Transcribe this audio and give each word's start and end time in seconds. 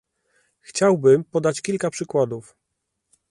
Chciałbym 0.63 1.23
podać 1.23 1.61
kilka 1.61 1.89
przykładów 1.89 2.55